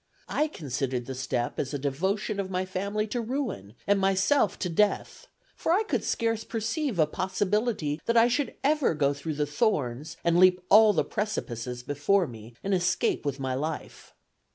[0.29, 4.67] I considered the step as a devotion of my family to ruin, and myself to
[4.67, 9.45] death; for I could scarce perceive a possibility that I should ever go through the
[9.45, 14.15] thorns and leap all the precipices before me and escape with my life.